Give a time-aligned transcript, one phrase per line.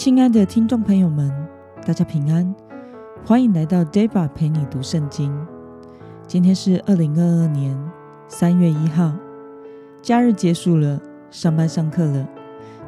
[0.00, 1.30] 亲爱的听众朋友们，
[1.84, 2.54] 大家平安，
[3.22, 5.30] 欢迎来到 Deba 陪你读圣经。
[6.26, 7.78] 今天是二零二二年
[8.26, 9.12] 三月一号，
[10.00, 10.98] 假日结束了，
[11.30, 12.26] 上班上课了。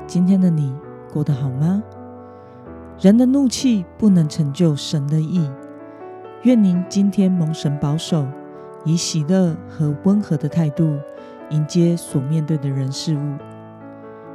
[0.06, 0.74] 今天的你
[1.12, 1.82] 过得好吗？
[2.98, 5.46] 人的怒气不能成就神的意。
[6.44, 8.26] 愿您今天蒙神保守，
[8.86, 10.98] 以喜乐和温和的态度
[11.50, 13.36] 迎接所面对的人事物。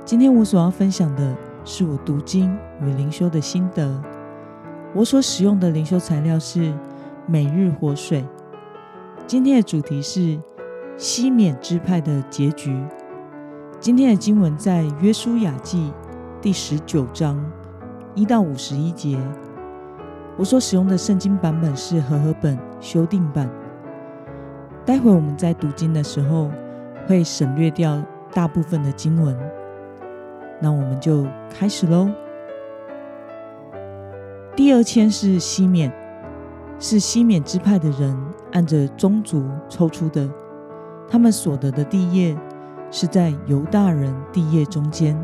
[0.06, 1.36] 今天我所要分享的。
[1.68, 4.02] 是我读经与灵修的心得。
[4.96, 6.74] 我所使用的灵修材料是
[7.28, 8.26] 每日活水。
[9.28, 10.40] 今天的主题是
[10.96, 12.82] 西缅支派的结局。
[13.82, 15.92] 今天的经文在约书亚记
[16.42, 17.38] 第十九章
[18.16, 19.20] 一到五十一节。
[20.38, 23.50] 我所使用的圣经版本是和合本修订版。
[24.86, 26.50] 待会我们在读经的时候
[27.08, 29.57] 会省略掉大部分的经文。
[30.60, 32.10] 那我们就开始喽。
[34.56, 35.92] 第二签是西缅，
[36.80, 38.18] 是西缅支派的人
[38.54, 40.28] 按着宗族抽出的，
[41.08, 42.36] 他们所得的地业
[42.90, 45.16] 是在犹大人地业中间。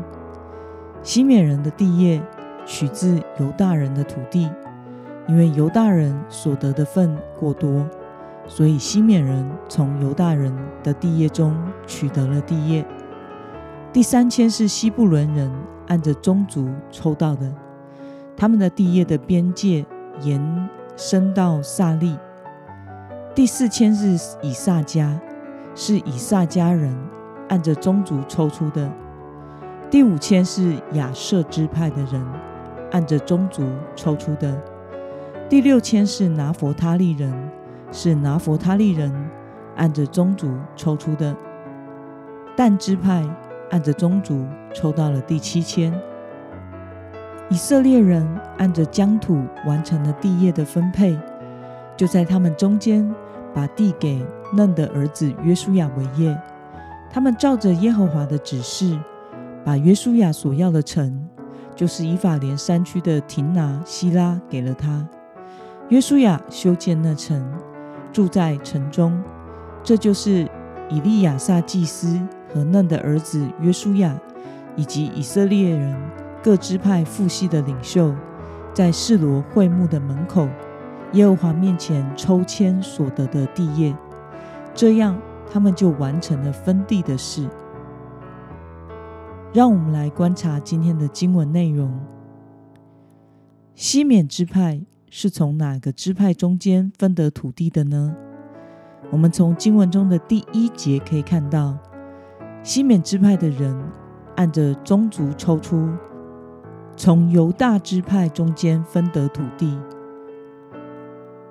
[1.02, 2.22] 西缅人的地业
[2.64, 4.48] 取自犹大人的土地，
[5.26, 7.84] 因为犹大人所得的份过多，
[8.46, 11.56] 所以西缅人从犹大人的地业中
[11.86, 12.86] 取得了地业。
[13.94, 15.48] 第三签是西布伦人
[15.86, 17.48] 按着宗族抽到的，
[18.36, 19.86] 他们的地业的边界
[20.20, 22.18] 延伸到萨利。
[23.36, 25.16] 第四签是以萨迦，
[25.76, 26.92] 是以萨迦人
[27.48, 28.90] 按着宗族抽出的。
[29.88, 32.20] 第五签是亚设支派的人
[32.90, 33.62] 按着宗族
[33.94, 34.60] 抽出的。
[35.48, 37.32] 第六签是拿弗他利人，
[37.92, 39.30] 是拿弗他利人
[39.76, 41.32] 按着宗族抽出的。
[42.56, 43.24] 但支派。
[43.74, 45.92] 按着宗族抽到了第七签，
[47.50, 48.24] 以色列人
[48.56, 51.18] 按着疆土完成了地业的分配，
[51.96, 53.12] 就在他们中间
[53.52, 56.40] 把地给嫩的儿子约书亚为业。
[57.10, 58.96] 他们照着耶和华的指示，
[59.64, 61.28] 把约书亚所要的城，
[61.74, 65.04] 就是以法莲山区的亭拿、希拉，给了他。
[65.88, 67.44] 约书亚修建那城，
[68.12, 69.20] 住在城中。
[69.82, 70.48] 这就是
[70.88, 72.20] 以利亚撒祭司。
[72.54, 74.16] 和嫩的儿子约书亚，
[74.76, 75.92] 以及以色列人
[76.40, 78.14] 各支派父系的领袖，
[78.72, 80.48] 在示罗会幕的门口，
[81.14, 83.92] 耶和华面前抽签所得的地业，
[84.72, 85.20] 这样
[85.52, 87.48] 他们就完成了分地的事。
[89.52, 91.92] 让我们来观察今天的经文内容。
[93.74, 98.14] 西缅支派是从哪个支派中间分得土地的呢？
[99.10, 101.76] 我们从经文中的第一节可以看到。
[102.64, 103.78] 西缅支派的人
[104.36, 105.86] 按着宗族抽出，
[106.96, 109.78] 从犹大支派中间分得土地。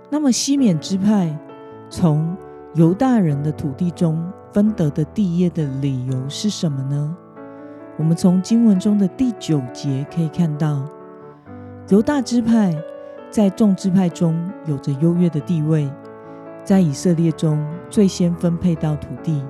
[0.09, 1.38] 那么，西缅支派
[1.88, 2.35] 从
[2.74, 7.16] 犹大人的土地中分得的地业的理由是什么呢？
[7.95, 10.84] 我们从经文中的第九节可以看到，
[11.90, 12.75] 犹大支派
[13.30, 15.88] 在众支派中有着优越的地位，
[16.63, 19.44] 在以色列中最先分配到土地。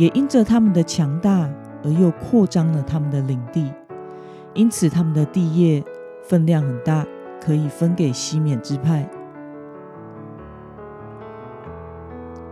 [0.00, 1.46] 也因着他们的强大，
[1.84, 3.70] 而又扩张了他们的领地，
[4.54, 5.84] 因此他们的地业
[6.22, 7.04] 分量很大，
[7.38, 9.06] 可以分给西缅支派。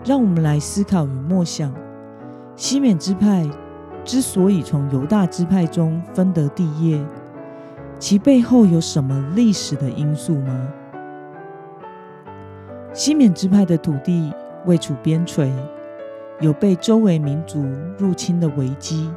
[0.04, 1.72] 让我们来思考与默想：
[2.54, 3.48] 西缅支派
[4.04, 7.03] 之所以从犹大支派中分得地业，
[7.98, 10.69] 其背后有什么历史的因素吗？
[12.92, 14.31] 西缅支派的土地
[14.66, 15.50] 位处边陲。
[16.41, 17.66] 有被周围民族
[17.99, 19.10] 入侵的危机，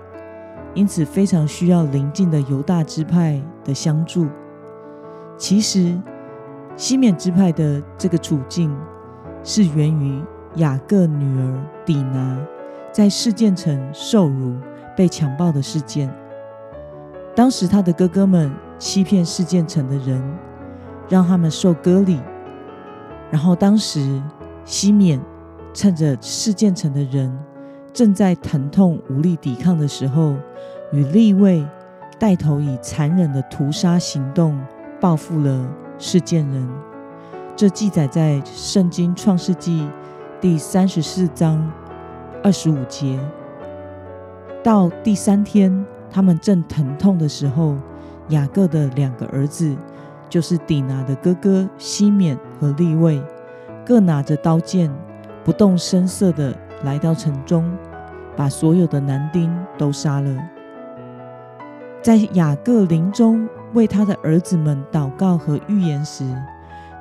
[0.74, 4.28] 因此非常需要邻近的犹大支派的相助。
[5.38, 5.96] 其实，
[6.76, 8.76] 西缅支派的这个处境
[9.44, 10.24] 是源于
[10.56, 12.40] 雅各女儿底拿
[12.92, 14.56] 在示剑城受辱、
[14.98, 16.12] 被强暴的事件。
[17.35, 20.24] 当时，他的哥哥们欺骗示剑城的人，
[21.08, 22.20] 让他们受割礼。
[23.29, 24.20] 然后，当时
[24.66, 25.22] 西缅。
[25.73, 27.32] 趁着事件城的人
[27.94, 30.35] 正在疼痛无力抵抗的时候，
[30.91, 31.66] 与利未
[32.20, 34.59] 带头以残忍的屠杀行动
[35.00, 36.70] 报复了事件人。
[37.56, 39.88] 这记载在圣经创世纪
[40.40, 41.72] 第三十四章
[42.44, 43.20] 二十五节。
[44.64, 47.76] 到第三天，他们正疼痛的时候，
[48.29, 49.76] 雅各的两个儿子，
[50.29, 53.22] 就是底拿的哥哥西缅和利未，
[53.85, 54.91] 各拿着刀剑。
[55.43, 57.72] 不动声色地来到城中，
[58.35, 60.38] 把所有的男丁都杀了。
[62.02, 66.26] 在雅各临终为他的儿子们祷告和预言时，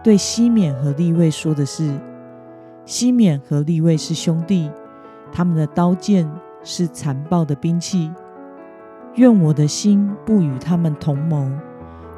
[0.02, 1.98] 对西缅和利未说的是：
[2.84, 4.70] 西缅和利未是兄弟，
[5.32, 6.30] 他们的刀剑
[6.62, 8.10] 是残暴的兵器。
[9.16, 11.50] 愿我的心不与他们同谋，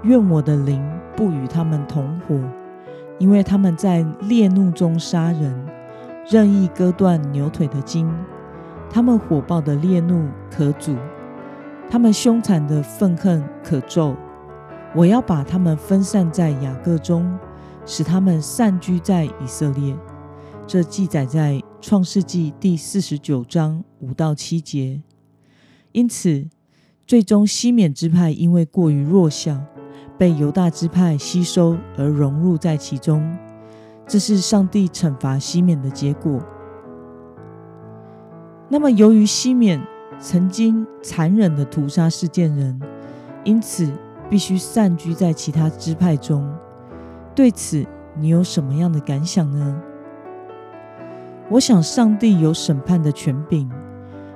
[0.02, 0.82] 愿我的灵
[1.16, 2.38] 不与他们同伙，
[3.18, 5.66] 因为他们在烈怒中杀人，
[6.30, 8.10] 任意割断牛腿的筋。
[8.90, 10.96] 他们火爆的烈怒可阻，
[11.90, 14.16] 他们凶残的愤恨可咒。
[14.94, 17.38] 我要把他们分散在雅各中。
[17.84, 19.92] 使他们散居在以色列，
[20.68, 25.02] 这记载在创世纪第四十九章五到七节。
[25.90, 26.46] 因此，
[27.04, 29.60] 最终西缅支派因为过于弱小，
[30.16, 33.36] 被犹大支派吸收而融入在其中。
[34.12, 36.38] 这是上帝惩罚西缅的结果。
[38.68, 39.80] 那么，由于西缅
[40.20, 42.78] 曾经残忍地屠杀事件人，
[43.42, 43.90] 因此
[44.28, 46.46] 必须散居在其他支派中。
[47.34, 49.80] 对此，你有什么样的感想呢？
[51.48, 53.66] 我想，上帝有审判的权柄，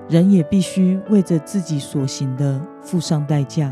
[0.09, 3.71] 人也必须为着自己所行的付上代价。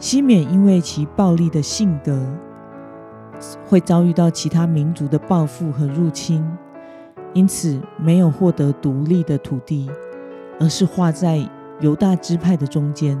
[0.00, 2.20] 西缅因为其暴力的性格，
[3.66, 6.44] 会遭遇到其他民族的报复和入侵，
[7.32, 9.90] 因此没有获得独立的土地，
[10.60, 11.46] 而是画在
[11.80, 13.18] 犹大支派的中间。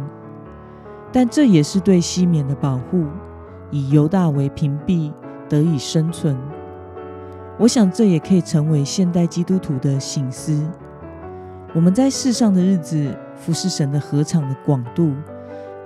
[1.10, 3.04] 但这也是对西缅的保护。
[3.74, 5.10] 以犹大为屏蔽，
[5.48, 6.36] 得以生存。
[7.58, 10.62] 我想，这也可以成为现代基督徒的醒思。
[11.74, 15.14] 我们在世上的日子，服侍神的禾场的广度，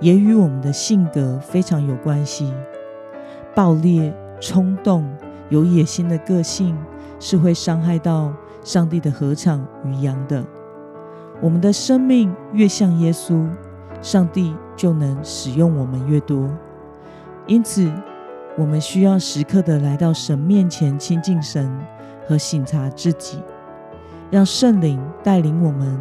[0.01, 2.53] 也与我们的性格非常有关系。
[3.55, 5.07] 暴烈、冲动、
[5.49, 6.77] 有野心的个性，
[7.19, 10.43] 是会伤害到上帝的禾场与羊的。
[11.41, 13.47] 我们的生命越像耶稣，
[14.01, 16.49] 上帝就能使用我们越多。
[17.45, 17.91] 因此，
[18.57, 21.71] 我们需要时刻的来到神面前亲近神
[22.27, 23.41] 和省察自己，
[24.29, 25.99] 让圣灵带领我们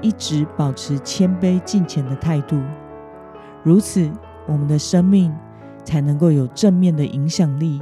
[0.00, 2.60] 一直保持谦卑敬虔的态度。
[3.62, 4.10] 如此，
[4.46, 5.34] 我们的生命
[5.84, 7.80] 才能够有正面的影响力，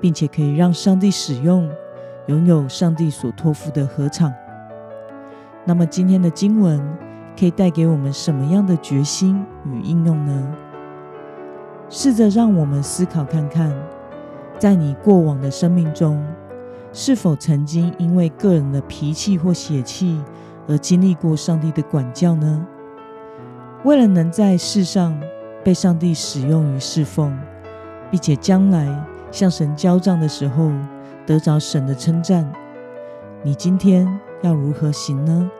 [0.00, 1.68] 并且可以让上帝使用，
[2.26, 4.32] 拥有上帝所托付的合场。
[5.64, 6.80] 那么，今天的经文
[7.38, 10.54] 可以带给我们什么样的决心与应用呢？
[11.88, 13.74] 试着让我们思考看看，
[14.58, 16.24] 在你过往的生命中，
[16.92, 20.20] 是否曾经因为个人的脾气或血气
[20.68, 22.66] 而经历过上帝的管教呢？
[23.84, 25.18] 为了能在世上
[25.62, 27.38] 被上帝使用与侍奉，
[28.10, 28.88] 并且将来
[29.30, 30.70] 向神交账的时候
[31.26, 32.50] 得着神的称赞，
[33.42, 34.08] 你今天
[34.42, 35.50] 要如何行呢？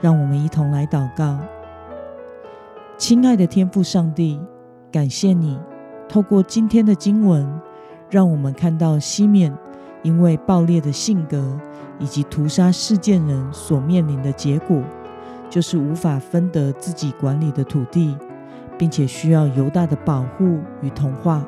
[0.00, 1.38] 让我们一同来祷告，
[2.96, 4.40] 亲爱的天父上帝。
[4.92, 5.58] 感谢你，
[6.08, 7.60] 透过今天的经文，
[8.08, 9.52] 让我们看到西缅
[10.04, 11.58] 因为暴烈的性格
[11.98, 14.80] 以及屠杀事件人所面临的结果，
[15.50, 18.16] 就是无法分得自己管理的土地，
[18.78, 21.46] 并且需要犹大的保护与同化。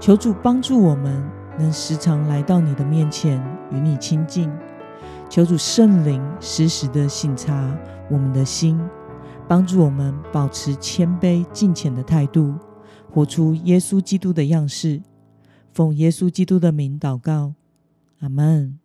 [0.00, 1.22] 求主帮助我们，
[1.58, 4.50] 能时常来到你的面前与你亲近。
[5.30, 7.76] 求主圣灵时时的省察
[8.10, 8.80] 我们的心。
[9.46, 12.54] 帮助我们保持谦卑敬虔的态度，
[13.10, 15.02] 活出耶稣基督的样式。
[15.70, 17.52] 奉耶稣基督的名祷告，
[18.20, 18.83] 阿门。